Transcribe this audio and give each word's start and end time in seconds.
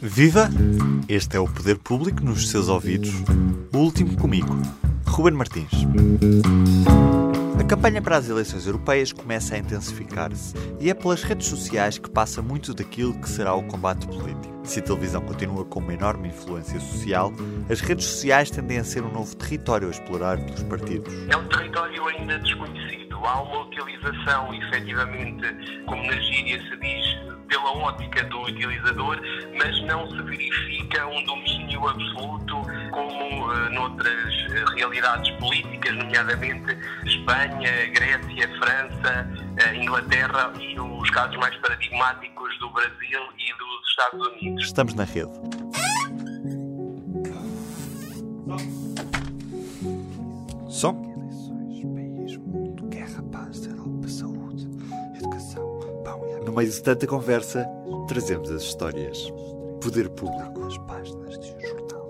Viva! 0.00 0.50
Este 1.08 1.36
é 1.36 1.40
o 1.40 1.48
Poder 1.48 1.78
Público 1.78 2.22
nos 2.22 2.50
seus 2.50 2.68
ouvidos. 2.68 3.14
O 3.72 3.78
último 3.78 4.16
comigo, 4.16 4.54
Ruben 5.06 5.32
Martins. 5.32 5.70
A 7.58 7.64
campanha 7.64 8.02
para 8.02 8.18
as 8.18 8.28
eleições 8.28 8.66
europeias 8.66 9.10
começa 9.10 9.54
a 9.54 9.58
intensificar-se 9.58 10.54
e 10.78 10.90
é 10.90 10.94
pelas 10.94 11.22
redes 11.22 11.48
sociais 11.48 11.96
que 11.96 12.10
passa 12.10 12.42
muito 12.42 12.74
daquilo 12.74 13.18
que 13.18 13.28
será 13.28 13.54
o 13.54 13.62
combate 13.62 14.06
político. 14.06 14.54
Se 14.64 14.80
a 14.80 14.82
televisão 14.82 15.22
continua 15.22 15.64
com 15.64 15.80
uma 15.80 15.94
enorme 15.94 16.28
influência 16.28 16.78
social, 16.78 17.32
as 17.70 17.80
redes 17.80 18.04
sociais 18.04 18.50
tendem 18.50 18.78
a 18.78 18.84
ser 18.84 19.02
um 19.02 19.12
novo 19.12 19.34
território 19.34 19.88
a 19.88 19.90
explorar 19.90 20.38
pelos 20.38 20.62
partidos. 20.64 21.12
É 21.30 21.36
um 21.36 21.48
território 21.48 22.06
ainda 22.08 22.38
desconhecido. 22.38 23.16
Há 23.24 23.42
uma 23.42 23.62
utilização, 23.62 24.52
efetivamente, 24.54 25.82
como 25.86 26.06
na 26.06 26.20
gíria 26.20 26.60
se 26.60 26.76
diz, 26.78 27.25
pela 27.48 27.72
ótica 27.72 28.24
do 28.24 28.42
utilizador, 28.42 29.20
mas 29.58 29.80
não 29.82 30.08
se 30.10 30.22
verifica 30.22 31.06
um 31.06 31.24
domínio 31.24 31.86
absoluto 31.88 32.62
como 32.90 33.46
uh, 33.46 33.70
noutras 33.70 34.34
uh, 34.50 34.74
realidades 34.76 35.30
políticas, 35.36 35.96
nomeadamente 35.96 36.76
Espanha, 37.04 37.86
Grécia, 37.92 38.48
França, 38.58 39.28
uh, 39.30 39.74
Inglaterra 39.74 40.52
e 40.60 40.78
os 40.78 41.10
casos 41.10 41.36
mais 41.36 41.56
paradigmáticos 41.56 42.58
do 42.58 42.70
Brasil 42.70 43.20
e 43.38 43.58
dos 43.58 43.88
Estados 43.88 44.26
Unidos. 44.28 44.64
Estamos 44.64 44.94
na 44.94 45.04
rede. 45.04 45.32
Som. 50.68 50.92
No 50.92 51.15
meio 56.56 56.70
de 56.70 56.82
tanta 56.82 57.06
conversa, 57.06 57.66
trazemos 58.08 58.50
as 58.50 58.62
histórias. 58.62 59.30
Poder 59.82 60.08
público. 60.08 60.64
As 60.64 60.78
páginas 60.78 61.38
de 61.38 61.52
um 61.52 61.60
jornal. 61.60 62.06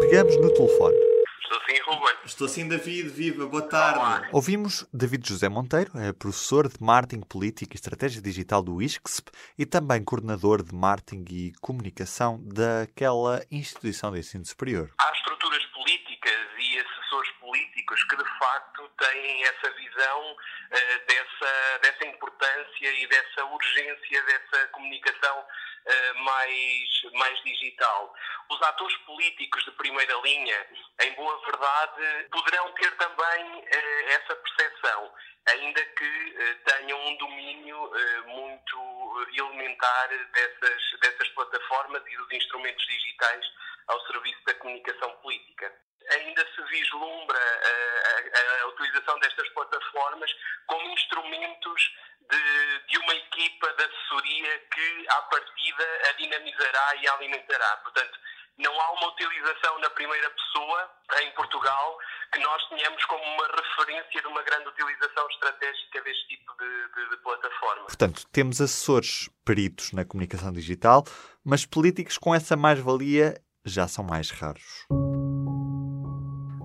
Pegamos 0.00 0.36
no 0.36 0.54
telefone. 0.54 0.96
Estou 1.42 1.58
sim, 1.66 1.82
Ruben. 1.84 2.14
Estou 2.24 2.48
sim, 2.48 2.68
David. 2.68 3.08
Viva, 3.08 3.46
boa 3.48 3.62
tarde. 3.62 4.28
Ouvimos 4.32 4.86
David 4.94 5.28
José 5.28 5.48
Monteiro, 5.48 5.90
é 5.98 6.12
professor 6.12 6.68
de 6.68 6.76
Marketing 6.80 7.22
Político 7.22 7.74
e 7.74 7.76
Estratégia 7.76 8.22
Digital 8.22 8.62
do 8.62 8.80
ISCSP 8.80 9.32
e 9.58 9.66
também 9.66 10.04
coordenador 10.04 10.62
de 10.62 10.72
Marketing 10.72 11.24
e 11.34 11.52
Comunicação 11.60 12.40
daquela 12.44 13.44
instituição 13.50 14.12
de 14.12 14.20
ensino 14.20 14.46
superior. 14.46 14.88
Há 15.00 15.12
estruturas 15.16 15.64
políticas 15.74 16.32
e 16.60 16.78
assessores 16.78 17.30
políticos 17.40 18.04
que, 18.04 18.09
de 18.22 18.38
facto, 18.38 18.88
têm 18.98 19.44
essa 19.44 19.70
visão 19.70 20.32
uh, 20.32 21.06
dessa, 21.06 21.78
dessa 21.82 22.06
importância 22.06 22.92
e 22.92 23.06
dessa 23.06 23.44
urgência 23.44 24.22
dessa 24.24 24.66
comunicação 24.68 25.40
uh, 25.40 26.18
mais, 26.18 27.02
mais 27.14 27.42
digital. 27.42 28.14
Os 28.50 28.62
atores 28.62 28.96
políticos 28.98 29.64
de 29.64 29.70
primeira 29.72 30.14
linha, 30.22 30.66
em 31.02 31.12
boa 31.14 31.40
verdade, 31.46 32.28
poderão 32.30 32.72
ter 32.72 32.90
também 32.96 33.58
uh, 33.58 34.08
essa 34.08 34.36
percepção, 34.36 35.12
ainda 35.48 35.84
que 35.84 36.56
tenham 36.64 36.98
um 37.06 37.16
domínio 37.16 37.92
muito 38.26 38.99
elementar 39.34 40.08
dessas, 40.08 41.00
dessas 41.00 41.28
plataformas 41.30 42.02
e 42.06 42.16
dos 42.16 42.32
instrumentos 42.32 42.86
digitais 42.86 43.46
ao 43.88 44.00
serviço 44.06 44.44
da 44.44 44.54
comunicação 44.54 45.10
política 45.18 45.72
ainda 46.10 46.46
se 46.54 46.62
vislumbra 46.62 47.38
a, 47.38 48.38
a, 48.38 48.62
a, 48.62 48.66
utilização 48.68 49.18
destas 49.20 49.48
plataformas 49.50 50.30
como 50.66 50.90
instrumentos 50.90 51.96
de, 52.28 52.78
de, 52.88 52.98
uma 52.98 53.14
equipa 53.14 53.72
de 53.74 53.84
assessoria 53.84 54.58
que, 54.72 55.06
à 55.08 55.22
partida, 55.22 55.84
a 56.08 56.12
dinamizará 56.12 56.94
e 56.96 57.08
a 57.08 57.14
alimentará. 57.14 57.76
Portanto, 57.78 58.18
não 58.58 58.80
há 58.80 58.92
uma 58.92 59.08
utilização 59.08 59.78
na 59.80 59.90
primeira 59.90 60.30
pessoa, 60.30 60.90
em 61.22 61.30
Portugal, 61.32 61.98
que 62.32 62.38
nós 62.40 62.68
tenhamos 62.68 63.04
como 63.06 63.22
uma 63.24 63.46
referência 63.46 64.20
de 64.20 64.26
uma 64.28 64.42
grande 64.42 64.68
utilização 64.68 65.26
estratégica 65.30 66.00
deste 66.02 66.28
tipo 66.28 66.52
de, 66.58 66.94
de, 66.94 67.10
de 67.10 67.16
plataforma. 67.22 67.82
Portanto, 67.84 68.26
temos 68.32 68.60
assessores 68.60 69.28
peritos 69.44 69.92
na 69.92 70.04
comunicação 70.04 70.52
digital, 70.52 71.04
mas 71.44 71.66
políticos 71.66 72.18
com 72.18 72.34
essa 72.34 72.56
mais-valia 72.56 73.40
já 73.64 73.88
são 73.88 74.04
mais 74.04 74.30
raros. 74.30 74.86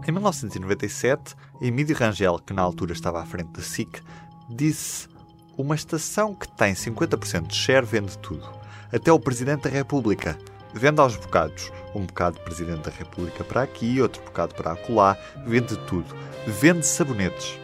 Em 0.07 0.11
1997, 0.11 1.35
Emílio 1.59 1.95
Rangel, 1.95 2.37
que 2.39 2.53
na 2.53 2.61
altura 2.61 2.93
estava 2.93 3.21
à 3.21 3.25
frente 3.25 3.51
da 3.53 3.61
SIC, 3.61 4.01
disse: 4.49 5.09
Uma 5.57 5.73
estação 5.73 6.35
que 6.35 6.47
tem 6.55 6.73
50% 6.75 7.47
de 7.47 7.55
share 7.55 7.85
vende 7.85 8.17
tudo. 8.19 8.47
Até 8.93 9.11
o 9.11 9.19
Presidente 9.19 9.63
da 9.63 9.69
República. 9.69 10.37
Vende 10.77 10.99
aos 10.99 11.15
bocados. 11.15 11.71
Um 11.95 12.05
bocado 12.05 12.37
Presidente 12.41 12.81
da 12.81 12.91
República 12.91 13.45
para 13.45 13.61
aqui, 13.61 14.01
outro 14.01 14.21
bocado 14.23 14.53
para 14.55 14.73
acolá. 14.73 15.17
Vende 15.45 15.77
tudo. 15.87 16.13
Vende 16.45 16.85
sabonetes. 16.85 17.57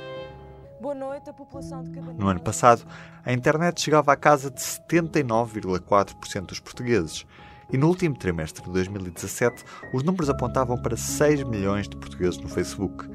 Boa 0.79 0.95
noite, 0.95 1.29
a 1.29 1.33
população 1.33 1.83
de 1.83 1.91
Cabanilhas. 1.91 2.17
No 2.17 2.29
ano 2.29 2.39
passado, 2.39 2.88
a 3.25 3.33
internet 3.33 3.81
chegava 3.81 4.13
à 4.13 4.16
casa 4.16 4.50
de 4.50 4.61
79,4% 4.61 6.45
dos 6.45 6.61
portugueses. 6.61 7.25
E 7.69 7.77
no 7.77 7.89
último 7.89 8.16
trimestre 8.17 8.63
de 8.63 8.71
2017, 8.71 9.61
os 9.94 10.03
números 10.03 10.29
apontavam 10.29 10.81
para 10.81 10.95
6 10.95 11.44
milhões 11.44 11.89
de 11.89 11.97
portugueses 11.97 12.38
no 12.38 12.47
Facebook. 12.47 13.09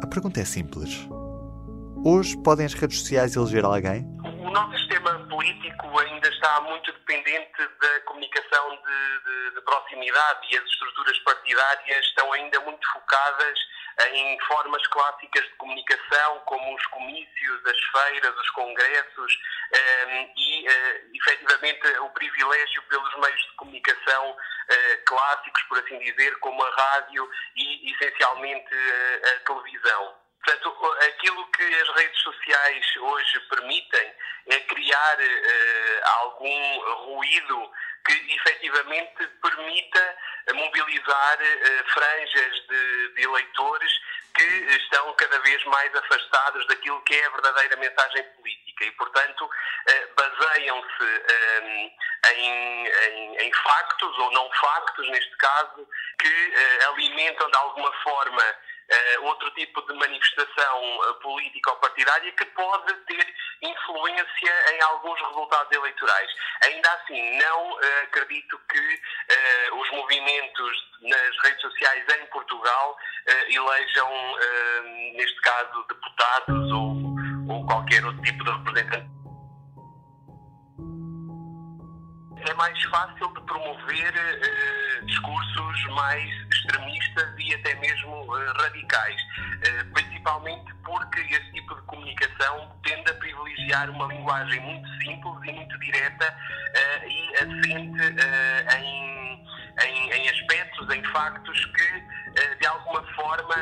A 0.00 0.06
pergunta 0.06 0.40
é 0.40 0.44
simples. 0.44 1.08
Hoje 2.04 2.36
podem 2.38 2.64
as 2.64 2.74
redes 2.74 3.00
sociais 3.00 3.34
eleger 3.34 3.64
alguém? 3.64 4.06
Nosso 4.52 4.76
sistema 4.76 5.18
político 5.30 5.98
ainda 5.98 6.28
está 6.28 6.60
muito 6.60 6.92
dependente 6.92 7.66
da 7.80 8.00
comunicação 8.00 8.70
de, 8.70 9.24
de, 9.24 9.54
de 9.54 9.60
proximidade 9.62 10.46
e 10.50 10.58
as 10.58 10.64
estruturas 10.64 11.18
partidárias 11.20 12.04
estão 12.04 12.30
ainda 12.34 12.60
muito 12.60 12.86
focadas 12.92 13.58
em 14.12 14.38
formas 14.40 14.86
clássicas 14.88 15.42
de 15.44 15.54
comunicação, 15.54 16.40
como 16.44 16.74
os 16.74 16.86
comícios, 16.88 17.66
as 17.66 17.78
feiras, 17.78 18.38
os 18.38 18.50
congressos 18.50 19.38
um, 19.72 20.32
e, 20.36 20.68
uh, 20.68 21.10
efetivamente, 21.14 21.86
o 22.00 22.10
privilégio 22.10 22.82
pelos 22.90 23.14
meios 23.20 23.40
de 23.40 23.52
comunicação 23.56 24.30
uh, 24.32 25.04
clássicos, 25.06 25.62
por 25.62 25.78
assim 25.78 25.98
dizer, 25.98 26.38
como 26.40 26.62
a 26.62 26.70
rádio 26.70 27.26
e, 27.56 27.90
essencialmente, 27.92 28.74
uh, 28.74 29.36
a 29.36 29.46
televisão. 29.46 30.21
Portanto, 30.44 30.96
aquilo 31.06 31.46
que 31.52 31.62
as 31.62 31.88
redes 31.90 32.20
sociais 32.20 32.96
hoje 32.96 33.40
permitem 33.48 34.12
é 34.48 34.60
criar 34.60 35.18
uh, 35.18 36.08
algum 36.20 36.80
ruído 37.04 37.70
que 38.04 38.34
efetivamente 38.34 39.24
permita 39.40 40.16
mobilizar 40.54 41.38
uh, 41.38 41.90
franjas 41.92 42.66
de, 42.68 43.08
de, 43.14 43.22
eleitores 43.22 43.92
que 44.34 44.42
estão 44.42 45.12
cada 45.14 45.38
vez 45.40 45.64
mais 45.66 45.94
afastados 45.94 46.66
daquilo 46.66 47.00
que 47.02 47.14
é 47.14 47.26
a 47.26 47.30
verdadeira 47.30 47.76
mensagem 47.76 48.24
política. 48.34 48.84
E, 48.84 48.90
portanto, 48.92 49.44
uh, 49.44 50.14
baseiam-se 50.16 51.04
um, 51.62 51.90
em, 52.34 52.86
em, 52.88 53.36
em, 53.36 53.52
factos 53.52 54.18
ou 54.18 54.32
não 54.32 54.50
factos, 54.54 55.08
neste 55.08 55.36
caso, 55.36 55.88
que 56.18 56.54
alimentam 56.88 57.48
de 57.48 57.56
alguma 57.56 57.92
forma 58.02 58.42
uh, 58.92 59.24
outro 59.24 59.50
tipo 59.52 59.80
de 59.82 59.94
manifestação 59.94 60.98
uh, 61.00 61.14
política 61.14 61.70
ou 61.70 61.76
partidária 61.76 62.32
que 62.32 62.44
pode 62.46 62.94
ter 63.06 63.34
influência 63.62 64.74
em 64.74 64.82
alguns 64.82 65.20
resultados 65.20 65.72
eleitorais. 65.72 66.30
Ainda 66.64 66.92
assim, 66.92 67.38
não 67.38 67.72
uh, 67.72 67.80
acredito 68.04 68.60
que 68.70 69.02
os 69.72 69.90
movimentos 69.90 70.90
nas 71.00 71.38
redes 71.42 71.60
sociais 71.60 72.04
em 72.08 72.26
Portugal 72.26 72.96
elejam, 73.48 74.36
neste 75.14 75.40
caso, 75.40 75.84
deputados 75.88 76.72
ou, 76.72 77.54
ou 77.54 77.66
qualquer 77.66 78.04
outro 78.04 78.22
tipo 78.22 78.44
de 78.44 78.50
representante 78.50 79.21
é 82.48 82.54
mais 82.54 82.82
fácil 82.84 83.28
de 83.34 83.40
promover 83.42 84.14
uh, 84.14 85.06
discursos 85.06 85.86
mais 85.90 86.30
extremistas 86.50 87.34
e 87.38 87.54
até 87.54 87.74
mesmo 87.76 88.22
uh, 88.22 88.52
radicais, 88.60 89.20
uh, 89.22 89.92
principalmente 89.92 90.72
porque 90.84 91.20
esse 91.20 91.52
tipo 91.52 91.74
de 91.74 91.82
comunicação 91.82 92.76
tende 92.82 93.10
a 93.10 93.14
privilegiar 93.14 93.90
uma 93.90 94.06
linguagem 94.06 94.60
muito 94.60 94.88
simples 95.02 95.34
e 95.44 95.52
muito 95.52 95.78
direta 95.78 96.36
e 97.06 97.34
assente 97.36 98.02
em, 98.76 99.46
em, 99.84 100.12
em, 100.12 100.28
aspectos, 100.28 100.90
em 100.94 101.04
factos 101.12 101.64
que 101.66 102.56
de 102.58 102.66
alguma 102.66 103.02
forma 103.14 103.54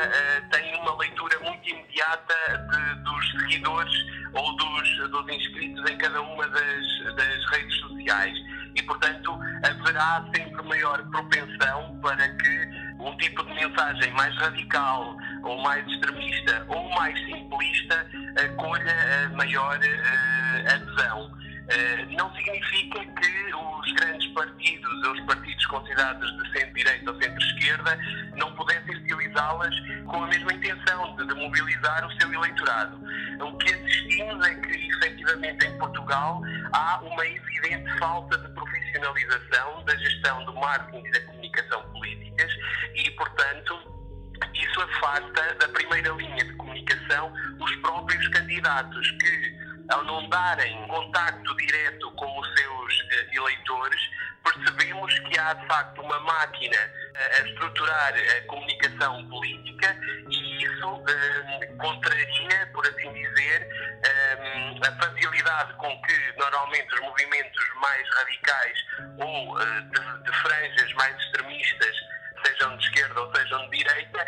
têm 0.51 0.75
uma 0.77 0.97
leitura 0.97 1.39
muito 1.41 1.69
imediata 1.69 2.35
de, 2.71 2.95
dos 3.03 3.31
seguidores 3.33 3.95
ou 4.33 4.57
dos, 4.57 5.11
dos 5.11 5.29
inscritos 5.29 5.91
em 5.91 5.99
cada 5.99 6.21
uma 6.23 6.49
das, 6.49 7.15
das 7.17 7.51
redes 7.51 7.81
sociais 7.81 8.39
e, 8.75 8.83
portanto, 8.83 9.39
haverá 9.65 10.25
sempre 10.35 10.63
maior 10.63 11.03
propensão 11.11 11.99
para 12.03 12.29
que 12.29 12.91
um 13.01 13.17
tipo 13.17 13.43
de 13.45 13.55
mensagem 13.55 14.13
mais 14.13 14.37
radical 14.37 15.17
ou 15.43 15.63
mais 15.63 15.87
extremista 15.87 16.65
ou 16.69 16.91
mais 16.91 17.19
simplista 17.25 18.07
colha 18.57 19.31
maior 19.35 19.79
uh, 19.79 20.75
adesão. 20.75 21.27
Uh, 21.71 22.17
não 22.17 22.35
significa 22.35 22.99
que 22.99 23.55
os 23.55 23.93
grandes 23.93 24.27
partidos, 24.33 25.07
os 25.07 25.21
partidos 25.21 25.67
considerados 25.67 26.31
de 26.37 26.53
centro-direita 26.53 27.11
ou 27.11 27.23
centro-esquerda, 27.23 27.99
não 28.37 28.53
pudessem 28.55 28.97
utilizá-las 28.97 29.75
com 30.07 30.25
a 30.25 30.27
mesma 30.27 30.53
intenção 30.53 31.17
de, 31.17 31.27
de 31.27 31.35
mobilizar 31.35 32.07
o 32.07 32.13
seu 32.21 32.33
eleitorado. 32.33 33.01
O 33.41 33.57
que 33.59 33.73
assistimos 33.73 34.47
é 34.47 34.55
que, 34.57 34.89
efetivamente, 34.89 35.67
em 35.67 35.79
Portugal 35.79 36.43
há 36.73 37.01
uma 37.03 37.27
evidente 37.27 37.99
falta 37.99 38.37
de 38.39 38.49
profissionalização 38.55 39.85
da 39.85 39.97
gestão 39.97 40.45
do 40.45 40.55
marketing 40.55 41.07
e 41.07 41.11
da 41.11 41.21
comunicação 41.23 41.83
políticas 41.93 42.53
e, 42.95 43.11
portanto, 43.13 44.01
isso 44.55 44.81
afasta 44.81 45.55
da 45.55 45.69
primeira 45.69 46.11
linha 46.11 46.45
de 46.45 46.53
comunicação 46.55 47.33
os 47.59 47.77
próprios 47.77 48.29
candidatos 48.29 49.11
que, 49.13 49.59
ao 49.91 50.05
não 50.05 50.29
darem 50.29 50.87
contacto 50.89 51.57
direto 51.57 52.11
com 52.13 52.41
os 52.41 52.47
seus 52.55 53.01
uh, 53.01 53.35
eleitores, 53.35 54.01
percebemos 54.43 55.19
que 55.21 55.39
há 55.39 55.55
de 55.55 55.67
facto 55.67 56.01
uma 56.01 56.19
máquina 56.21 56.77
uh, 56.77 57.43
a 57.43 57.49
estruturar 57.49 58.15
a 58.15 58.47
comunicação 58.47 59.29
política 59.29 59.97
isso 60.65 60.89
uh, 60.89 61.77
contraria, 61.79 62.67
por 62.73 62.87
assim 62.87 63.13
dizer, 63.13 63.69
a 64.83 64.93
facilidade 65.03 65.75
com 65.75 66.03
que 66.03 66.35
normalmente 66.39 66.95
os 66.95 67.01
movimentos 67.01 67.65
mais 67.81 68.09
radicais 68.17 68.79
ou 69.19 69.59
de, 69.59 70.23
de 70.25 70.39
franjas 70.39 70.93
mais 70.95 71.17
extremistas, 71.19 71.97
sejam 72.45 72.77
de 72.77 72.85
esquerda 72.85 73.21
ou 73.21 73.37
sejam 73.37 73.71
de 73.71 73.79
direita, 73.79 74.25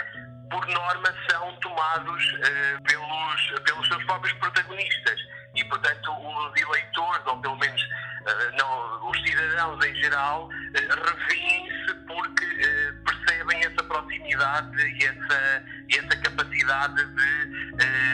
por 0.50 0.66
norma 0.66 1.08
são 1.30 1.56
tomados 1.56 2.32
uh, 2.34 2.82
pelos, 2.82 3.60
pelos 3.64 3.88
seus 3.88 4.04
próprios 4.04 4.32
protagonistas. 4.34 5.18
E, 5.54 5.64
portanto, 5.64 6.10
os 6.12 6.60
eleitores, 6.60 7.26
ou 7.26 7.40
pelo 7.40 7.56
menos 7.56 7.82
uh, 7.82 8.56
não, 8.58 9.10
os 9.10 9.22
cidadãos 9.22 9.84
em 9.84 9.94
geral, 9.96 10.48
revêem-se 10.74 11.94
porque 12.06 12.92
percebem 13.04 13.60
essa 13.60 13.82
proximidade 13.84 14.82
e 14.82 15.04
essa, 15.04 15.64
essa 15.98 16.16
capacidade 16.16 16.94
de 16.94 17.52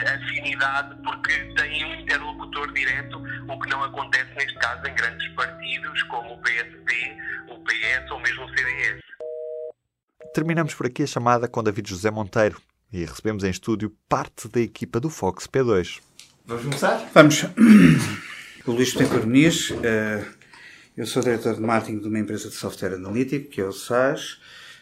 afinidade, 0.09 0.95
porque 1.03 1.33
têm 1.55 1.85
um 1.85 1.95
interlocutor 1.95 2.71
direto, 2.73 3.21
o 3.47 3.59
que 3.59 3.69
não 3.69 3.83
acontece, 3.83 4.33
neste 4.35 4.57
caso, 4.59 4.85
em 4.87 4.95
grandes 4.95 5.27
partidos 5.33 6.03
como 6.03 6.33
o 6.33 6.41
PSD, 6.41 7.17
o 7.49 7.63
PS 7.63 8.11
ou 8.11 8.19
mesmo 8.19 8.45
o 8.45 8.49
CDS. 8.49 9.01
Terminamos 10.33 10.73
por 10.73 10.85
aqui 10.85 11.03
a 11.03 11.07
chamada 11.07 11.47
com 11.47 11.63
David 11.63 11.89
José 11.89 12.11
Monteiro 12.11 12.61
e 12.91 13.05
recebemos 13.05 13.43
em 13.43 13.49
estúdio 13.49 13.95
parte 14.07 14.47
da 14.47 14.59
equipa 14.59 14.99
do 14.99 15.09
Fox 15.09 15.47
P2. 15.47 15.99
Vamos 16.45 16.63
começar? 16.63 17.09
Vamos. 17.13 17.45
O 18.65 18.71
Luís 18.71 18.93
Betancourt 18.93 19.23
Muniz, 19.25 19.71
eh, 19.81 20.23
eu 20.95 21.07
sou 21.07 21.23
diretor 21.23 21.55
de 21.55 21.61
marketing 21.61 21.99
de 22.01 22.07
uma 22.07 22.19
empresa 22.19 22.49
de 22.49 22.55
software 22.55 22.93
analítico, 22.93 23.49
que 23.49 23.61
é 23.61 23.63
o 23.63 23.71
SAS. 23.71 24.37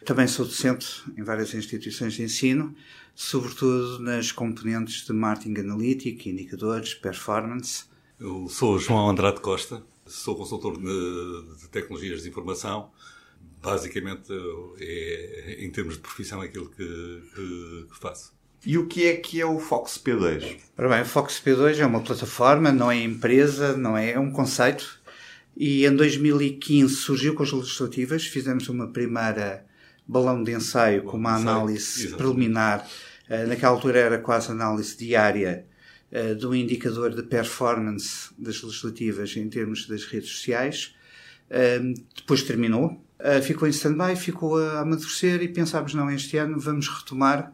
Também 0.07 0.25
sou 0.25 0.45
docente 0.45 1.03
em 1.17 1.21
várias 1.21 1.53
instituições 1.53 2.13
de 2.13 2.23
ensino, 2.23 2.73
sobretudo 3.13 3.99
nas 3.99 4.31
componentes 4.31 5.05
de 5.05 5.11
marketing 5.11 5.59
analítico, 5.59 6.29
indicadores, 6.29 6.93
performance. 6.93 7.83
Eu 8.17 8.47
sou 8.47 8.79
João 8.79 9.09
Andrade 9.09 9.41
Costa, 9.41 9.83
sou 10.05 10.37
consultor 10.37 10.77
de, 10.77 11.57
de 11.59 11.67
tecnologias 11.67 12.23
de 12.23 12.29
informação 12.29 12.89
basicamente 13.61 14.31
é, 14.79 15.57
em 15.59 15.69
termos 15.71 15.95
de 15.95 15.99
profissão, 15.99 16.39
aquilo 16.39 16.69
que, 16.69 16.85
que, 17.35 17.87
que, 17.91 17.99
faço. 17.99 18.33
E 18.65 18.77
o 18.77 18.87
que 18.87 19.07
é 19.07 19.17
que 19.17 19.41
é 19.41 19.45
o 19.45 19.59
Fox 19.59 20.01
P2? 20.01 20.57
Ora 20.77 20.87
bem, 20.87 21.01
o 21.01 21.05
Fox 21.05 21.41
P2 21.45 21.79
é 21.79 21.85
uma 21.85 21.99
plataforma, 21.99 22.71
não 22.71 22.89
é 22.89 22.95
empresa, 22.95 23.75
não 23.75 23.97
é, 23.97 24.11
é 24.11 24.19
um 24.19 24.31
conceito. 24.31 25.01
E 25.57 25.85
em 25.85 25.93
2015 25.93 26.95
surgiu 26.95 27.35
com 27.35 27.43
as 27.43 27.51
legislativas, 27.51 28.25
fizemos 28.25 28.69
uma 28.69 28.87
primeira 28.87 29.66
balão 30.07 30.43
de 30.43 30.53
ensaio 30.53 31.03
com 31.03 31.17
uma 31.17 31.35
análise 31.35 32.15
preliminar. 32.15 32.87
Eh, 33.29 33.45
naquela 33.45 33.73
altura 33.73 33.99
era 33.99 34.17
quase 34.19 34.51
análise 34.51 34.97
diária 34.97 35.65
eh, 36.11 36.33
do 36.33 36.55
indicador 36.55 37.13
de 37.13 37.23
performance 37.23 38.29
das 38.37 38.61
legislativas 38.61 39.35
em 39.35 39.49
termos 39.49 39.85
das 39.87 40.05
redes 40.05 40.29
sociais. 40.29 40.95
Eh, 41.49 41.79
depois 42.15 42.43
terminou, 42.43 43.01
uh, 43.19 43.41
ficou 43.41 43.67
em 43.67 43.71
stand-by, 43.71 44.15
ficou 44.17 44.57
a 44.57 44.81
amadurecer 44.81 45.41
e 45.41 45.47
pensámos, 45.47 45.93
não, 45.93 46.09
este 46.09 46.37
ano 46.37 46.59
vamos 46.59 46.87
retomar 46.87 47.53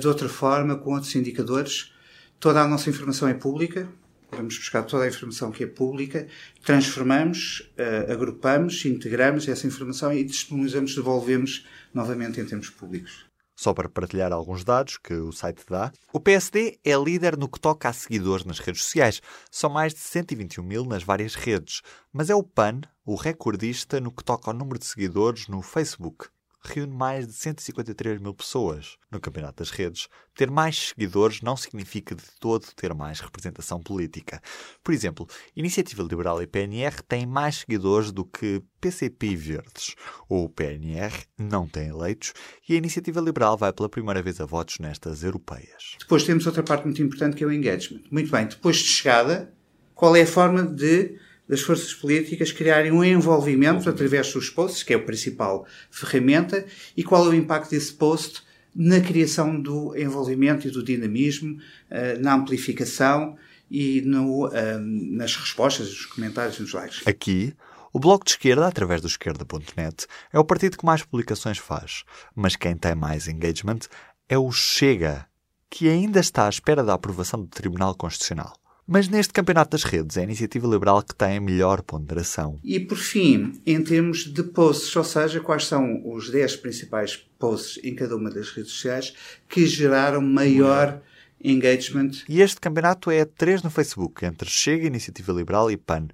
de 0.00 0.08
outra 0.08 0.26
forma, 0.26 0.74
com 0.76 0.94
outros 0.94 1.14
indicadores. 1.14 1.92
Toda 2.40 2.62
a 2.62 2.66
nossa 2.66 2.88
informação 2.88 3.28
é 3.28 3.34
pública, 3.34 3.86
vamos 4.36 4.56
buscar 4.56 4.82
toda 4.82 5.04
a 5.04 5.08
informação 5.08 5.50
que 5.50 5.64
é 5.64 5.66
pública, 5.66 6.26
transformamos, 6.64 7.60
uh, 7.78 8.12
agrupamos, 8.12 8.84
integramos 8.84 9.48
essa 9.48 9.66
informação 9.66 10.12
e 10.12 10.22
disponibilizamos, 10.22 10.94
devolvemos 10.94 11.66
novamente 11.92 12.40
em 12.40 12.44
termos 12.44 12.70
públicos. 12.70 13.26
Só 13.58 13.72
para 13.72 13.88
partilhar 13.88 14.32
alguns 14.32 14.62
dados 14.62 14.98
que 14.98 15.14
o 15.14 15.32
site 15.32 15.62
dá, 15.68 15.90
o 16.12 16.20
PSD 16.20 16.78
é 16.84 16.94
líder 16.94 17.38
no 17.38 17.48
que 17.48 17.58
toca 17.58 17.88
a 17.88 17.92
seguidores 17.92 18.44
nas 18.44 18.58
redes 18.58 18.82
sociais. 18.82 19.22
São 19.50 19.70
mais 19.70 19.94
de 19.94 20.00
121 20.00 20.62
mil 20.62 20.84
nas 20.84 21.02
várias 21.02 21.34
redes. 21.34 21.80
Mas 22.12 22.28
é 22.28 22.34
o 22.34 22.42
PAN 22.42 22.82
o 23.04 23.14
recordista 23.14 23.98
no 23.98 24.12
que 24.12 24.22
toca 24.22 24.50
ao 24.50 24.56
número 24.56 24.78
de 24.78 24.84
seguidores 24.84 25.48
no 25.48 25.62
Facebook 25.62 26.26
reúne 26.66 26.92
mais 26.92 27.26
de 27.26 27.32
153 27.32 28.20
mil 28.20 28.34
pessoas. 28.34 28.96
No 29.10 29.20
Campeonato 29.20 29.62
das 29.62 29.70
Redes, 29.70 30.08
ter 30.34 30.50
mais 30.50 30.88
seguidores 30.88 31.40
não 31.40 31.56
significa 31.56 32.14
de 32.14 32.24
todo 32.38 32.66
ter 32.74 32.92
mais 32.94 33.20
representação 33.20 33.80
política. 33.80 34.40
Por 34.82 34.92
exemplo, 34.92 35.26
Iniciativa 35.54 36.02
Liberal 36.02 36.42
e 36.42 36.46
PNR 36.46 37.02
têm 37.08 37.26
mais 37.26 37.58
seguidores 37.58 38.12
do 38.12 38.24
que 38.24 38.62
PCP 38.80 39.28
e 39.28 39.36
Verdes. 39.36 39.94
O 40.28 40.48
PNR 40.48 41.12
não 41.38 41.66
tem 41.66 41.88
eleitos 41.88 42.32
e 42.68 42.74
a 42.74 42.76
Iniciativa 42.76 43.20
Liberal 43.20 43.56
vai 43.56 43.72
pela 43.72 43.88
primeira 43.88 44.22
vez 44.22 44.40
a 44.40 44.46
votos 44.46 44.78
nestas 44.78 45.22
europeias. 45.22 45.96
Depois 45.98 46.24
temos 46.24 46.46
outra 46.46 46.62
parte 46.62 46.84
muito 46.84 47.02
importante 47.02 47.36
que 47.36 47.44
é 47.44 47.46
o 47.46 47.52
engagement. 47.52 48.02
Muito 48.10 48.30
bem, 48.30 48.46
depois 48.46 48.76
de 48.76 48.84
chegada, 48.84 49.52
qual 49.94 50.14
é 50.14 50.22
a 50.22 50.26
forma 50.26 50.62
de 50.62 51.18
das 51.48 51.60
forças 51.60 51.94
políticas 51.94 52.52
criarem 52.52 52.92
um 52.92 53.04
envolvimento 53.04 53.88
através 53.88 54.32
dos 54.32 54.50
posts, 54.50 54.82
que 54.82 54.92
é 54.92 54.96
a 54.96 55.02
principal 55.02 55.66
ferramenta, 55.90 56.64
e 56.96 57.02
qual 57.02 57.26
é 57.26 57.28
o 57.28 57.34
impacto 57.34 57.70
desse 57.70 57.92
post 57.92 58.42
na 58.74 59.00
criação 59.00 59.58
do 59.60 59.96
envolvimento 59.96 60.68
e 60.68 60.70
do 60.70 60.82
dinamismo, 60.82 61.58
eh, 61.88 62.18
na 62.18 62.34
amplificação 62.34 63.36
e 63.70 64.02
no, 64.02 64.48
eh, 64.52 64.78
nas 64.78 65.34
respostas, 65.34 65.88
nos 65.88 66.06
comentários 66.06 66.58
e 66.58 66.62
nos 66.62 66.72
likes. 66.74 67.06
Aqui, 67.06 67.54
o 67.90 67.98
Bloco 67.98 68.26
de 68.26 68.32
Esquerda, 68.32 68.66
através 68.66 69.00
do 69.00 69.06
esquerda.net, 69.06 70.06
é 70.30 70.38
o 70.38 70.44
partido 70.44 70.76
que 70.76 70.84
mais 70.84 71.02
publicações 71.02 71.56
faz. 71.56 72.04
Mas 72.34 72.54
quem 72.54 72.76
tem 72.76 72.94
mais 72.94 73.26
engagement 73.26 73.80
é 74.28 74.36
o 74.36 74.52
Chega, 74.52 75.26
que 75.70 75.88
ainda 75.88 76.20
está 76.20 76.44
à 76.44 76.50
espera 76.50 76.84
da 76.84 76.92
aprovação 76.92 77.40
do 77.40 77.48
Tribunal 77.48 77.94
Constitucional. 77.94 78.52
Mas 78.88 79.08
neste 79.08 79.32
campeonato 79.32 79.72
das 79.72 79.82
redes 79.82 80.16
é 80.16 80.20
a 80.20 80.24
iniciativa 80.24 80.68
liberal 80.68 81.02
que 81.02 81.14
tem 81.14 81.38
a 81.38 81.40
melhor 81.40 81.82
ponderação. 81.82 82.56
E 82.62 82.78
por 82.78 82.96
fim, 82.96 83.60
em 83.66 83.82
termos 83.82 84.24
de 84.32 84.44
posts, 84.44 84.94
ou 84.94 85.02
seja, 85.02 85.40
quais 85.40 85.66
são 85.66 86.08
os 86.08 86.30
10 86.30 86.56
principais 86.56 87.16
posts 87.36 87.82
em 87.82 87.96
cada 87.96 88.14
uma 88.14 88.30
das 88.30 88.50
redes 88.50 88.70
sociais 88.70 89.12
que 89.48 89.66
geraram 89.66 90.22
maior 90.22 91.02
engagement. 91.42 92.10
E 92.28 92.40
este 92.40 92.60
campeonato 92.60 93.10
é 93.10 93.24
3 93.24 93.64
no 93.64 93.70
Facebook, 93.70 94.24
entre 94.24 94.48
Chega, 94.48 94.86
Iniciativa 94.86 95.32
Liberal 95.32 95.68
e 95.68 95.76
PAN. 95.76 96.06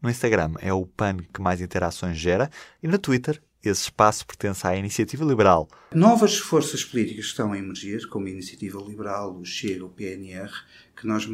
No 0.00 0.08
Instagram 0.08 0.54
é 0.60 0.72
o 0.72 0.86
PAN 0.86 1.18
que 1.32 1.42
mais 1.42 1.60
interações 1.60 2.16
gera 2.16 2.50
e 2.82 2.88
no 2.88 2.98
Twitter 2.98 3.40
esse 3.68 3.82
espaço 3.82 4.26
pertence 4.26 4.66
à 4.66 4.76
Iniciativa 4.76 5.24
Liberal. 5.24 5.68
Novas 5.94 6.38
forças 6.38 6.84
políticas 6.84 7.26
estão 7.26 7.52
a 7.52 7.58
emergir, 7.58 8.06
como 8.08 8.26
a 8.26 8.30
Iniciativa 8.30 8.80
Liberal, 8.80 9.36
o 9.38 9.44
Chega, 9.44 9.84
o 9.84 9.88
PNR, 9.88 10.50
que 10.96 11.06
nós 11.06 11.24
uh, 11.24 11.30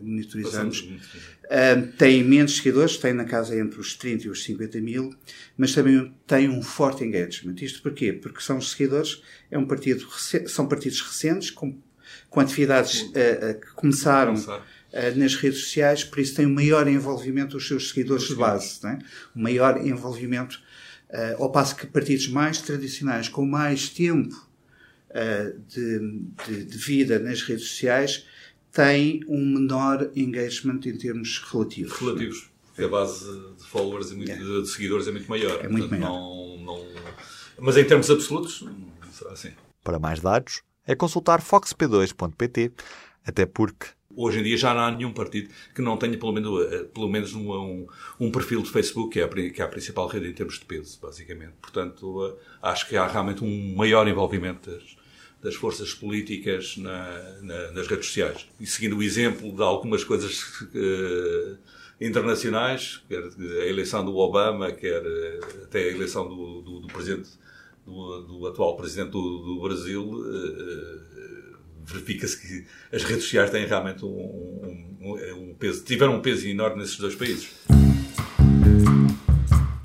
monitorizamos, 0.00 0.80
uh, 0.80 1.86
têm 1.98 2.24
menos 2.24 2.56
seguidores, 2.56 2.96
têm 2.96 3.12
na 3.12 3.24
casa 3.24 3.58
entre 3.58 3.78
os 3.80 3.94
30 3.94 4.26
e 4.26 4.30
os 4.30 4.42
50 4.44 4.80
mil, 4.80 5.14
mas 5.56 5.74
também 5.74 6.14
têm 6.26 6.48
um 6.48 6.62
forte 6.62 7.04
engagement. 7.04 7.54
Isto 7.60 7.82
porquê? 7.82 8.12
Porque 8.12 8.40
são 8.40 8.58
os 8.58 8.70
seguidores, 8.70 9.22
é 9.50 9.58
um 9.58 9.66
partido, 9.66 10.06
são 10.46 10.66
partidos 10.66 11.00
recentes, 11.00 11.50
com, 11.50 11.78
com 12.28 12.40
atividades 12.40 13.02
uh, 13.02 13.60
que 13.60 13.72
começaram 13.74 14.34
nas 15.14 15.36
redes 15.36 15.60
sociais, 15.60 16.02
por 16.02 16.18
isso 16.18 16.34
têm 16.34 16.46
um 16.46 16.54
maior 16.54 16.88
envolvimento 16.88 17.56
dos 17.56 17.68
seus 17.68 17.90
seguidores 17.90 18.26
de 18.26 18.34
base, 18.34 18.84
é? 18.84 18.98
um 19.36 19.42
maior 19.42 19.86
envolvimento, 19.86 20.60
ao 21.38 21.50
passo 21.50 21.76
que 21.76 21.86
partidos 21.86 22.28
mais 22.28 22.60
tradicionais, 22.60 23.28
com 23.28 23.44
mais 23.44 23.88
tempo 23.88 24.48
de, 25.66 26.22
de, 26.46 26.64
de 26.64 26.78
vida 26.78 27.18
nas 27.18 27.42
redes 27.42 27.68
sociais, 27.68 28.26
tem 28.72 29.20
um 29.28 29.44
menor 29.44 30.10
engagement 30.14 30.80
em 30.84 30.96
termos 30.96 31.38
relativos. 31.38 31.98
Relativos. 31.98 32.50
Porque 32.66 32.82
a 32.84 32.88
base 32.88 33.24
de 33.58 33.64
followers 33.64 34.10
e 34.10 34.14
muito, 34.14 34.30
yeah. 34.30 34.62
de 34.62 34.68
seguidores 34.68 35.08
é 35.08 35.10
muito 35.10 35.28
maior. 35.28 35.64
É 35.64 35.68
muito 35.68 35.88
Portanto, 35.88 36.00
maior. 36.00 36.18
Não, 36.18 36.64
não... 36.64 36.86
Mas 37.58 37.76
em 37.76 37.84
termos 37.84 38.10
absolutos, 38.10 38.64
será 39.12 39.32
assim. 39.32 39.50
Para 39.82 39.98
mais 39.98 40.20
dados, 40.20 40.62
é 40.86 40.94
consultar 40.94 41.42
foxp2.pt, 41.42 42.72
até 43.24 43.44
porque 43.44 43.88
Hoje 44.16 44.40
em 44.40 44.42
dia 44.42 44.56
já 44.56 44.74
não 44.74 44.80
há 44.80 44.90
nenhum 44.90 45.12
partido 45.12 45.50
que 45.74 45.80
não 45.80 45.96
tenha 45.96 46.18
pelo 46.18 46.32
menos, 46.32 46.72
eh, 46.72 46.84
pelo 46.92 47.08
menos 47.08 47.32
um, 47.34 47.52
um, 47.52 47.86
um 48.18 48.30
perfil 48.30 48.62
de 48.62 48.70
Facebook, 48.70 49.12
que 49.12 49.20
é, 49.20 49.24
a, 49.24 49.28
que 49.28 49.62
é 49.62 49.64
a 49.64 49.68
principal 49.68 50.08
rede 50.08 50.28
em 50.28 50.32
termos 50.32 50.58
de 50.58 50.64
peso, 50.64 50.98
basicamente. 51.00 51.52
Portanto, 51.60 52.26
eh, 52.26 52.44
acho 52.62 52.88
que 52.88 52.96
há 52.96 53.06
realmente 53.06 53.44
um 53.44 53.74
maior 53.76 54.08
envolvimento 54.08 54.70
das, 54.70 54.96
das 55.42 55.54
forças 55.54 55.94
políticas 55.94 56.76
na, 56.76 57.38
na, 57.40 57.70
nas 57.72 57.86
redes 57.86 58.06
sociais. 58.06 58.46
E 58.58 58.66
seguindo 58.66 58.96
o 58.96 59.02
exemplo 59.02 59.54
de 59.54 59.62
algumas 59.62 60.04
coisas 60.04 60.60
uh, 60.60 61.58
internacionais, 62.00 63.02
quer 63.08 63.22
a 63.22 63.66
eleição 63.66 64.04
do 64.04 64.16
Obama, 64.16 64.70
quer 64.70 65.02
uh, 65.02 65.64
até 65.64 65.84
a 65.84 65.92
eleição 65.92 66.28
do, 66.28 66.60
do, 66.60 66.80
do 66.80 66.88
presidente, 66.88 67.30
do, 67.86 68.20
do, 68.22 68.46
atual 68.46 68.76
presidente 68.76 69.12
do, 69.12 69.60
Brasil, 69.62 70.02
uh, 70.02 71.19
verifica-se 71.90 72.40
que 72.40 72.66
as 72.94 73.02
redes 73.02 73.24
sociais 73.24 73.50
têm 73.50 73.66
realmente 73.66 74.04
um, 74.04 74.08
um, 75.00 75.50
um 75.50 75.54
peso, 75.58 75.84
tiveram 75.84 76.16
um 76.16 76.20
peso 76.20 76.46
enorme 76.46 76.80
nesses 76.80 76.96
dois 76.96 77.14
países. 77.14 77.50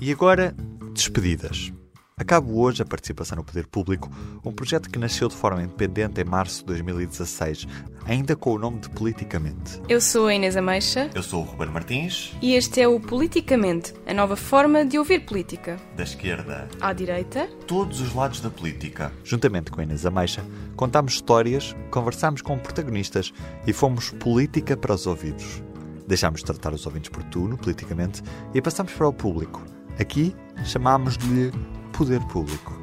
E 0.00 0.12
agora, 0.12 0.54
despedidas. 0.94 1.72
Acabo 2.18 2.58
hoje 2.62 2.80
a 2.80 2.86
participação 2.86 3.36
no 3.36 3.44
Poder 3.44 3.66
Público, 3.66 4.10
um 4.42 4.50
projeto 4.50 4.88
que 4.88 4.98
nasceu 4.98 5.28
de 5.28 5.36
forma 5.36 5.62
independente 5.62 6.18
em 6.18 6.24
março 6.24 6.60
de 6.60 6.68
2016, 6.68 7.68
ainda 8.06 8.34
com 8.34 8.54
o 8.54 8.58
nome 8.58 8.78
de 8.78 8.88
Politicamente. 8.88 9.82
Eu 9.86 10.00
sou 10.00 10.28
a 10.28 10.34
Inês 10.34 10.56
Ameixa. 10.56 11.10
Eu 11.14 11.22
sou 11.22 11.42
o 11.42 11.44
Ruben 11.44 11.68
Martins. 11.68 12.34
E 12.40 12.54
este 12.54 12.80
é 12.80 12.88
o 12.88 12.98
Politicamente, 12.98 13.92
a 14.06 14.14
nova 14.14 14.34
forma 14.34 14.82
de 14.82 14.98
ouvir 14.98 15.26
política. 15.26 15.76
Da 15.94 16.04
esquerda 16.04 16.66
à 16.80 16.94
direita. 16.94 17.50
Todos 17.66 18.00
os 18.00 18.14
lados 18.14 18.40
da 18.40 18.48
política. 18.48 19.12
Juntamente 19.22 19.70
com 19.70 19.82
a 19.82 19.84
Inês 19.84 20.06
Ameixa, 20.06 20.42
contámos 20.74 21.12
histórias, 21.12 21.76
conversámos 21.90 22.40
com 22.40 22.58
protagonistas 22.58 23.30
e 23.66 23.74
fomos 23.74 24.08
política 24.08 24.74
para 24.74 24.94
os 24.94 25.06
ouvidos. 25.06 25.62
Deixámos 26.08 26.40
de 26.40 26.46
tratar 26.46 26.72
os 26.72 26.86
ouvintes 26.86 27.10
por 27.10 27.22
turno, 27.24 27.58
politicamente, 27.58 28.22
e 28.54 28.62
passamos 28.62 28.94
para 28.94 29.06
o 29.06 29.12
público. 29.12 29.62
Aqui 29.98 30.34
chamámos-lhe 30.64 31.52
Poder 31.96 32.20
Público. 32.26 32.78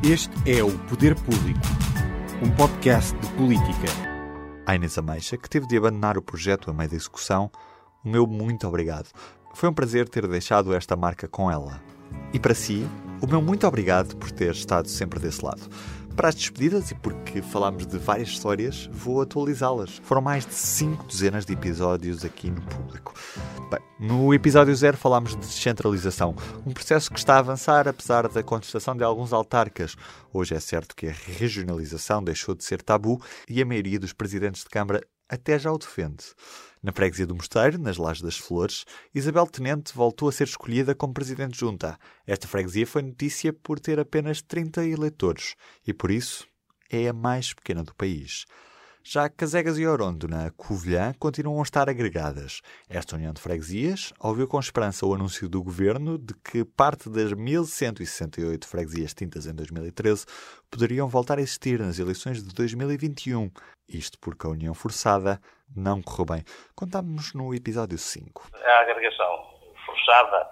Este 0.00 0.30
é 0.48 0.62
o 0.62 0.70
Poder 0.86 1.16
Público, 1.16 1.60
um 2.40 2.48
podcast 2.52 3.12
de 3.18 3.26
política. 3.32 3.88
A 4.64 4.76
Inês 4.76 4.96
Ameixa, 4.96 5.36
que 5.36 5.50
teve 5.50 5.66
de 5.66 5.76
abandonar 5.76 6.16
o 6.16 6.22
projeto 6.22 6.70
a 6.70 6.72
meio 6.72 6.88
da 6.88 6.94
execução, 6.94 7.50
o 8.04 8.08
meu 8.08 8.28
muito 8.28 8.64
obrigado. 8.68 9.08
Foi 9.54 9.68
um 9.68 9.72
prazer 9.72 10.08
ter 10.08 10.24
deixado 10.28 10.72
esta 10.72 10.94
marca 10.94 11.26
com 11.26 11.50
ela. 11.50 11.82
E 12.32 12.38
para 12.38 12.54
si, 12.54 12.86
o 13.20 13.26
meu 13.26 13.42
muito 13.42 13.66
obrigado 13.66 14.14
por 14.14 14.30
ter 14.30 14.52
estado 14.52 14.86
sempre 14.86 15.18
desse 15.18 15.44
lado. 15.44 15.68
Para 16.14 16.28
as 16.28 16.36
despedidas 16.36 16.92
e 16.92 16.94
porque 16.94 17.42
falámos 17.42 17.88
de 17.88 17.98
várias 17.98 18.28
histórias, 18.28 18.88
vou 18.92 19.20
atualizá-las. 19.20 20.00
Foram 20.04 20.22
mais 20.22 20.46
de 20.46 20.54
cinco 20.54 21.04
dezenas 21.08 21.44
de 21.44 21.54
episódios 21.54 22.24
aqui 22.24 22.52
no 22.52 22.62
público. 22.62 23.14
Bem, 23.70 23.80
no 24.00 24.32
episódio 24.32 24.74
zero 24.74 24.96
falámos 24.96 25.32
de 25.32 25.36
descentralização, 25.36 26.34
um 26.64 26.72
processo 26.72 27.10
que 27.12 27.18
está 27.18 27.34
a 27.34 27.38
avançar 27.40 27.86
apesar 27.86 28.26
da 28.26 28.42
contestação 28.42 28.96
de 28.96 29.04
alguns 29.04 29.30
autarcas. 29.30 29.94
Hoje 30.32 30.54
é 30.54 30.60
certo 30.60 30.96
que 30.96 31.06
a 31.06 31.12
regionalização 31.12 32.24
deixou 32.24 32.54
de 32.54 32.64
ser 32.64 32.80
tabu 32.80 33.22
e 33.46 33.60
a 33.60 33.66
maioria 33.66 34.00
dos 34.00 34.14
presidentes 34.14 34.62
de 34.62 34.70
Câmara 34.70 35.06
até 35.28 35.58
já 35.58 35.70
o 35.70 35.76
defende. 35.76 36.24
Na 36.82 36.92
freguesia 36.92 37.26
do 37.26 37.34
Mosteiro, 37.34 37.78
nas 37.78 37.98
Lajes 37.98 38.22
das 38.22 38.38
Flores, 38.38 38.86
Isabel 39.14 39.46
Tenente 39.46 39.92
voltou 39.94 40.30
a 40.30 40.32
ser 40.32 40.44
escolhida 40.44 40.94
como 40.94 41.12
presidente 41.12 41.60
junta. 41.60 41.98
Esta 42.26 42.48
freguesia 42.48 42.86
foi 42.86 43.02
notícia 43.02 43.52
por 43.52 43.78
ter 43.78 44.00
apenas 44.00 44.40
30 44.40 44.86
eleitores 44.86 45.56
e, 45.86 45.92
por 45.92 46.10
isso, 46.10 46.46
é 46.90 47.06
a 47.06 47.12
mais 47.12 47.52
pequena 47.52 47.82
do 47.82 47.94
país. 47.94 48.46
Já 49.02 49.28
Casegas 49.28 49.78
e 49.78 49.86
Orondo, 49.86 50.28
na 50.28 50.50
Covilhã, 50.50 51.14
continuam 51.18 51.60
a 51.60 51.62
estar 51.62 51.88
agregadas. 51.88 52.60
Esta 52.88 53.16
união 53.16 53.32
de 53.32 53.40
freguesias 53.40 54.12
ouviu 54.20 54.46
com 54.46 54.58
esperança 54.58 55.06
o 55.06 55.14
anúncio 55.14 55.48
do 55.48 55.62
governo 55.62 56.18
de 56.18 56.34
que 56.34 56.64
parte 56.64 57.08
das 57.08 57.32
1.168 57.32 58.64
freguesias 58.64 59.14
tintas 59.14 59.46
em 59.46 59.54
2013 59.54 60.26
poderiam 60.70 61.08
voltar 61.08 61.38
a 61.38 61.40
existir 61.40 61.78
nas 61.80 61.98
eleições 61.98 62.42
de 62.42 62.54
2021. 62.54 63.50
Isto 63.88 64.18
porque 64.18 64.46
a 64.46 64.50
união 64.50 64.74
forçada 64.74 65.40
não 65.74 66.02
correu 66.02 66.26
bem. 66.26 66.44
Contámos 66.74 67.32
no 67.32 67.54
episódio 67.54 67.96
5. 67.96 68.50
A 68.52 68.80
agregação 68.80 69.44
forçada 69.86 70.50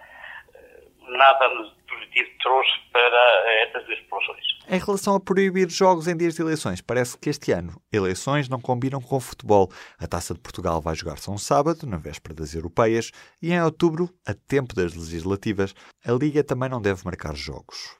eh, 0.54 0.84
nada 1.08 1.75
positivo 1.86 2.28
trouxe 2.42 2.72
para 2.92 3.62
estas 3.62 3.84
duas 3.86 3.98
populações. 4.00 4.44
Em 4.68 4.78
relação 4.78 5.14
a 5.14 5.20
proibir 5.20 5.70
jogos 5.70 6.08
em 6.08 6.16
dias 6.16 6.34
de 6.34 6.42
eleições, 6.42 6.80
parece 6.80 7.16
que 7.18 7.30
este 7.30 7.52
ano 7.52 7.80
eleições 7.92 8.48
não 8.48 8.60
combinam 8.60 9.00
com 9.00 9.16
o 9.16 9.20
futebol. 9.20 9.70
A 9.98 10.06
Taça 10.06 10.34
de 10.34 10.40
Portugal 10.40 10.80
vai 10.80 10.94
jogar-se 10.94 11.30
um 11.30 11.38
sábado, 11.38 11.86
na 11.86 11.96
véspera 11.96 12.34
das 12.34 12.54
europeias, 12.54 13.10
e 13.40 13.52
em 13.52 13.62
outubro, 13.62 14.10
a 14.26 14.34
tempo 14.34 14.74
das 14.74 14.94
legislativas, 14.94 15.74
a 16.04 16.12
Liga 16.12 16.42
também 16.42 16.68
não 16.68 16.80
deve 16.80 17.04
marcar 17.04 17.34
jogos. 17.34 17.96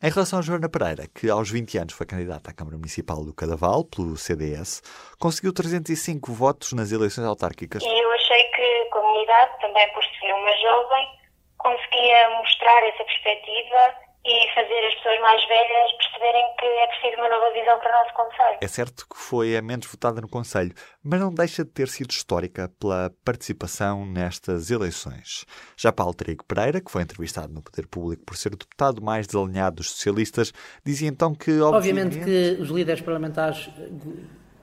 Em 0.00 0.10
relação 0.10 0.38
a 0.38 0.42
Joana 0.42 0.68
Pereira, 0.68 1.08
que 1.12 1.28
aos 1.28 1.50
20 1.50 1.76
anos 1.78 1.92
foi 1.92 2.06
candidata 2.06 2.52
à 2.52 2.54
Câmara 2.54 2.76
Municipal 2.76 3.24
do 3.24 3.34
Cadaval, 3.34 3.84
pelo 3.84 4.16
CDS, 4.16 4.80
conseguiu 5.18 5.52
305 5.52 6.32
votos 6.32 6.72
nas 6.72 6.92
eleições 6.92 7.24
autárquicas. 7.24 7.82
E 7.82 8.02
eu 8.04 8.12
achei 8.12 8.44
que 8.44 8.62
a 8.62 8.90
comunidade, 8.92 9.60
também 9.60 9.92
por 9.92 10.04
ser 10.04 10.32
uma 10.32 10.56
jovem, 10.56 11.17
conseguia 11.58 12.30
mostrar 12.38 12.88
essa 12.88 13.04
perspectiva 13.04 14.08
e 14.24 14.54
fazer 14.54 14.86
as 14.86 14.94
pessoas 14.96 15.20
mais 15.20 15.48
velhas 15.48 15.92
perceberem 15.92 16.44
que 16.58 16.66
é 16.66 16.86
preciso 16.88 17.16
uma 17.16 17.28
nova 17.28 17.50
visão 17.52 17.78
para 17.78 17.88
o 17.88 18.02
nosso 18.02 18.14
Conselho. 18.14 18.58
É 18.60 18.68
certo 18.68 19.06
que 19.08 19.16
foi 19.16 19.56
a 19.56 19.62
menos 19.62 19.86
votada 19.86 20.20
no 20.20 20.28
Conselho, 20.28 20.74
mas 21.02 21.20
não 21.20 21.32
deixa 21.32 21.64
de 21.64 21.70
ter 21.70 21.88
sido 21.88 22.10
histórica 22.10 22.70
pela 22.78 23.10
participação 23.24 24.04
nestas 24.04 24.70
eleições. 24.70 25.46
Já 25.76 25.92
Paulo 25.92 26.14
Trigo 26.14 26.44
Pereira, 26.44 26.80
que 26.80 26.90
foi 26.90 27.02
entrevistado 27.02 27.52
no 27.52 27.62
Poder 27.62 27.86
Público 27.86 28.24
por 28.24 28.36
ser 28.36 28.52
o 28.52 28.56
deputado 28.56 29.02
mais 29.02 29.26
desalinhado 29.26 29.76
dos 29.76 29.90
socialistas, 29.90 30.52
dizia 30.84 31.08
então 31.08 31.34
que... 31.34 31.60
Obviamente, 31.60 32.18
obviamente 32.18 32.56
que 32.56 32.62
os 32.62 32.68
líderes 32.68 33.00
parlamentares 33.00 33.70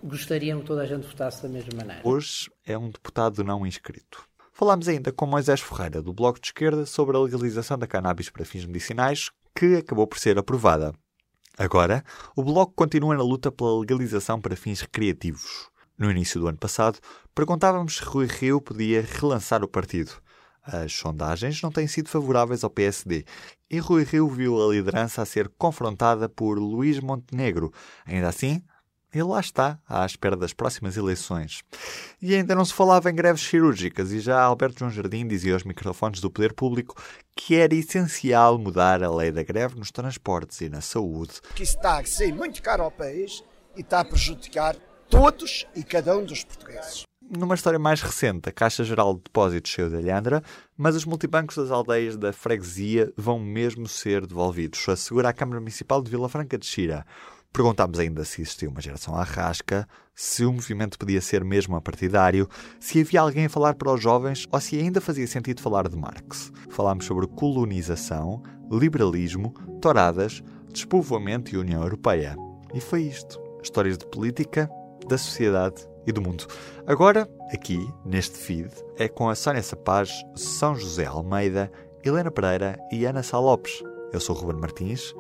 gostariam 0.04 0.60
que 0.60 0.68
toda 0.68 0.84
a 0.84 0.86
gente 0.86 1.08
votasse 1.08 1.42
da 1.42 1.50
mesma 1.50 1.72
maneira. 1.76 2.02
Hoje 2.04 2.52
é 2.68 2.78
um 2.78 2.90
deputado 2.90 3.44
não 3.44 3.66
inscrito. 3.66 4.28
Falámos 4.58 4.88
ainda 4.88 5.12
com 5.12 5.26
Moisés 5.26 5.60
Ferreira, 5.60 6.02
do 6.02 6.14
Bloco 6.14 6.40
de 6.40 6.48
Esquerda, 6.48 6.86
sobre 6.86 7.18
a 7.18 7.20
legalização 7.20 7.78
da 7.78 7.86
cannabis 7.86 8.30
para 8.30 8.46
fins 8.46 8.66
medicinais, 8.66 9.30
que 9.54 9.76
acabou 9.76 10.08
por 10.08 10.18
ser 10.18 10.38
aprovada. 10.40 10.94
Agora, 11.58 12.06
o 12.38 12.42
Bloco 12.42 12.72
continua 12.74 13.18
na 13.18 13.22
luta 13.22 13.52
pela 13.52 13.78
legalização 13.78 14.40
para 14.40 14.56
fins 14.56 14.80
recreativos. 14.80 15.70
No 15.98 16.10
início 16.10 16.40
do 16.40 16.48
ano 16.48 16.58
passado, 16.58 17.00
perguntávamos 17.36 17.98
se 17.98 18.04
Rui 18.06 18.28
Rio 18.28 18.62
podia 18.62 19.02
relançar 19.02 19.62
o 19.62 19.68
partido. 19.68 20.14
As 20.64 20.94
sondagens 20.94 21.62
não 21.62 21.70
têm 21.70 21.86
sido 21.86 22.08
favoráveis 22.08 22.64
ao 22.64 22.70
PSD 22.70 23.26
e 23.70 23.78
Rui 23.80 24.06
Rio 24.06 24.30
viu 24.30 24.64
a 24.64 24.72
liderança 24.74 25.22
a 25.22 25.26
ser 25.26 25.50
confrontada 25.58 26.30
por 26.30 26.58
Luís 26.58 27.02
Montenegro. 27.02 27.74
Ainda 28.06 28.30
assim, 28.30 28.64
ele 29.20 29.30
lá 29.30 29.40
está, 29.40 29.80
à 29.88 30.06
espera 30.06 30.36
das 30.36 30.54
próximas 30.54 30.98
eleições. 30.98 31.62
E 32.22 32.36
ainda 32.36 32.56
não 32.56 32.66
se 32.66 32.74
falava 32.74 33.10
em 33.10 33.16
greves 33.16 33.42
cirúrgicas, 33.42 34.12
e 34.12 34.20
já 34.20 34.42
Alberto 34.42 34.80
João 34.80 34.92
Jardim 34.92 35.28
dizia 35.28 35.54
aos 35.54 35.64
microfones 35.64 36.20
do 36.20 36.30
poder 36.30 36.54
público 36.54 36.96
que 37.36 37.56
era 37.56 37.76
essencial 37.76 38.58
mudar 38.58 39.04
a 39.04 39.14
lei 39.14 39.32
da 39.32 39.44
greve 39.44 39.76
nos 39.76 39.92
transportes 39.92 40.62
e 40.62 40.70
na 40.70 40.82
saúde. 40.82 41.42
Que 41.54 41.64
isso 41.64 41.76
está 41.76 42.00
a 42.00 42.06
ser 42.06 42.34
muito 42.34 42.62
caro 42.62 42.84
ao 42.84 42.92
país 42.92 43.44
e 43.76 43.82
está 43.82 44.00
a 44.00 44.06
prejudicar 44.06 44.76
todos 45.10 45.66
e 45.76 45.84
cada 45.84 46.18
um 46.18 46.24
dos 46.26 46.44
portugueses. 46.44 47.04
numa 47.22 47.56
história 47.56 47.80
mais 47.80 48.02
recente, 48.02 48.50
a 48.50 48.52
Caixa 48.52 48.84
Geral 48.84 49.16
de 49.16 49.22
Depósitos 49.24 49.72
saiu 49.72 49.90
de 49.90 49.96
Alhandra, 49.96 50.44
mas 50.78 50.96
os 50.96 51.06
multibancos 51.06 51.56
das 51.56 51.72
aldeias 51.72 52.16
da 52.18 52.32
freguesia 52.32 53.12
vão 53.18 53.40
mesmo 53.40 53.88
ser 53.88 54.26
devolvidos, 54.26 54.88
assegura 54.88 55.30
a 55.30 55.34
Câmara 55.34 55.60
Municipal 55.60 56.02
de 56.02 56.10
Vila 56.12 56.30
Franca 56.30 56.58
de 56.58 56.66
Xira. 56.66 57.06
Perguntámos 57.56 57.98
ainda 58.00 58.26
se 58.26 58.42
existia 58.42 58.70
uma 58.70 58.82
geração 58.82 59.16
à 59.16 59.24
rasca, 59.24 59.88
se 60.14 60.44
o 60.44 60.52
movimento 60.52 61.00
podia 61.00 61.22
ser 61.22 61.42
mesmo 61.42 61.78
apartidário, 61.78 62.50
se 62.82 63.00
havia 63.00 63.22
alguém 63.22 63.46
a 63.46 63.50
falar 63.50 63.76
para 63.76 63.94
os 63.94 64.02
jovens 64.02 64.46
ou 64.52 64.60
se 64.60 64.78
ainda 64.78 65.00
fazia 65.00 65.26
sentido 65.26 65.62
falar 65.62 65.88
de 65.88 65.96
Marx. 65.96 66.52
Falámos 66.70 67.06
sobre 67.06 67.26
colonização, 67.28 68.44
liberalismo, 68.70 69.54
touradas, 69.82 70.44
despovoamento 70.70 71.56
e 71.56 71.58
União 71.58 71.82
Europeia. 71.82 72.36
E 72.74 72.82
foi 72.82 73.04
isto. 73.04 73.42
Histórias 73.64 73.98
de 73.98 74.06
política, 74.06 74.70
da 75.08 75.18
sociedade 75.18 75.88
e 76.06 76.12
do 76.12 76.22
mundo. 76.22 76.46
Agora, 76.86 77.26
aqui, 77.54 77.80
neste 78.04 78.38
feed, 78.38 78.70
é 78.98 79.08
com 79.08 79.30
a 79.30 79.36
Sónia 79.36 79.64
Sapaz, 79.64 80.12
São 80.36 80.76
José 80.76 81.06
Almeida, 81.06 81.72
Helena 82.04 82.30
Pereira 82.30 82.78
e 82.92 83.06
Ana 83.06 83.24
Sá 83.24 83.40
Lopes. 83.40 83.82
Eu 84.12 84.20
sou 84.20 84.36
o 84.36 84.40
Ruben 84.40 84.60
Martins 84.60 85.16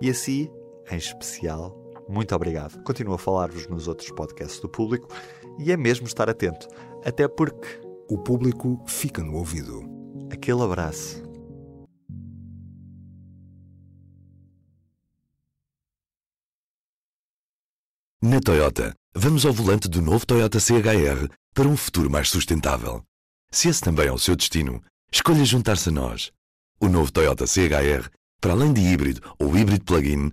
e 0.00 0.08
assim, 0.08 0.50
em 0.90 0.96
especial, 0.96 1.86
muito 2.08 2.34
obrigado. 2.34 2.82
Continuo 2.82 3.14
a 3.14 3.18
falar-vos 3.18 3.66
nos 3.68 3.88
outros 3.88 4.10
podcasts 4.10 4.60
do 4.60 4.68
público 4.68 5.08
e 5.58 5.72
é 5.72 5.76
mesmo 5.76 6.06
estar 6.06 6.28
atento, 6.28 6.68
até 7.04 7.26
porque 7.26 7.80
o 8.08 8.18
público 8.18 8.82
fica 8.86 9.22
no 9.22 9.34
ouvido. 9.34 9.82
Aquele 10.30 10.62
abraço. 10.62 11.26
Na 18.22 18.40
Toyota, 18.40 18.94
vamos 19.14 19.46
ao 19.46 19.52
volante 19.52 19.88
do 19.88 20.02
novo 20.02 20.26
Toyota 20.26 20.58
CHR 20.58 21.28
para 21.54 21.68
um 21.68 21.76
futuro 21.76 22.10
mais 22.10 22.28
sustentável. 22.28 23.02
Se 23.52 23.68
esse 23.68 23.80
também 23.80 24.08
é 24.08 24.12
o 24.12 24.18
seu 24.18 24.34
destino, 24.34 24.82
escolha 25.12 25.44
juntar-se 25.44 25.90
a 25.90 25.92
nós. 25.92 26.32
O 26.80 26.88
novo 26.88 27.12
Toyota 27.12 27.46
CHR, 27.46 28.10
para 28.40 28.52
além 28.52 28.72
de 28.72 28.80
híbrido 28.80 29.20
ou 29.38 29.56
híbrido 29.56 29.84
plug-in, 29.84 30.32